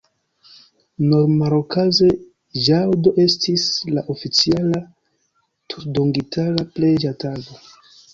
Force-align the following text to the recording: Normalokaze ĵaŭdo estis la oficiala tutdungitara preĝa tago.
Normalokaze 1.09 2.07
ĵaŭdo 2.67 3.13
estis 3.23 3.65
la 3.97 4.03
oficiala 4.13 4.81
tutdungitara 5.75 6.67
preĝa 6.79 7.13
tago. 7.25 7.61